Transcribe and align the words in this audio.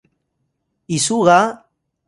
isu 0.95 1.17
ga? 1.25 1.39